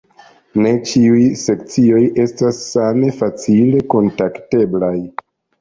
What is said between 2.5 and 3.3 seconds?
same